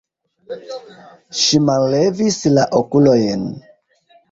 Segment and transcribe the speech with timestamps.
[1.41, 3.49] Ŝi mallevis la okulojn.